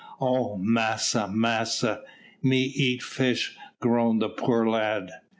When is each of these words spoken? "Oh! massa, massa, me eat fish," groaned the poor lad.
"Oh! 0.19 0.57
massa, 0.57 1.27
massa, 1.27 2.01
me 2.41 2.63
eat 2.63 3.03
fish," 3.03 3.55
groaned 3.79 4.23
the 4.23 4.29
poor 4.29 4.67
lad. 4.67 5.11